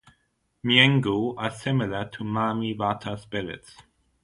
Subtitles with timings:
[0.65, 3.77] Miengu are similar to Mami Wata spirits.